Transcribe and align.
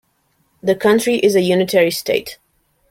The 0.63 0.73
country 0.73 1.17
is 1.17 1.35
a 1.35 1.41
unitary 1.41 1.91
state. 1.91 2.39